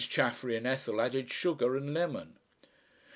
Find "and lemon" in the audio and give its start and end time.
1.77-2.39